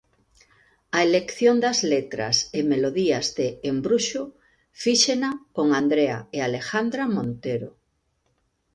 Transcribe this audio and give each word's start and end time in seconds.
A 0.97 0.99
elección 1.07 1.55
das 1.65 1.79
letras 1.93 2.35
e 2.57 2.59
melodías 2.71 3.27
de 3.37 3.47
Embruxo 3.71 4.23
fíxena 4.83 5.31
con 5.55 5.67
Andrea 5.81 6.17
e 6.35 6.37
Alejandra 6.47 7.03
Montero. 7.15 7.69